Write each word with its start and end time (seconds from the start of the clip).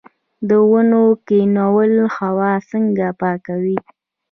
د 0.49 0.49
ونو 0.71 1.01
کینول 1.27 1.93
هوا 2.17 2.51
څنګه 2.71 3.07
پاکوي؟ 3.21 3.77